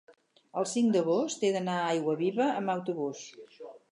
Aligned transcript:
el 0.61 0.65
cinc 0.71 0.95
d'agost 0.95 1.43
he 1.43 1.51
d'anar 1.57 1.77
a 1.81 1.85
Aiguaviva 1.97 2.49
amb 2.63 2.75
autobús. 2.79 3.23